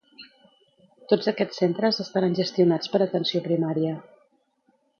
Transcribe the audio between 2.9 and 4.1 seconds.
per atenció primària.